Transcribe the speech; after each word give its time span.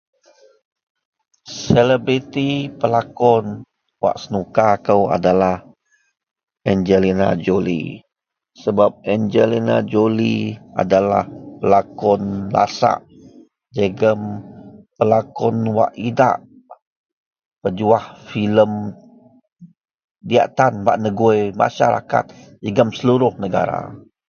Seleberiti 1.57 2.47
pelakon 2.79 3.45
wak 4.01 4.15
senuka 4.21 4.67
kou 4.85 5.01
adalah 5.17 5.55
Angelina 9.13 9.77
Jolie 9.91 10.45
adalah 10.81 11.25
pelakon 11.61 12.23
lasak 12.55 12.99
wak 15.79 15.91
idak 16.09 16.35
nejuah 17.63 18.05
filem 18.27 18.71
diak 20.27 20.47
tan 20.57 20.73
bak 20.85 20.97
gui 21.19 21.39
seluruh. 22.97 23.33